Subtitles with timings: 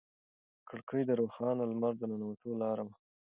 [0.67, 2.95] کړکۍ د روښانه لمر د ننوتلو لاره وه.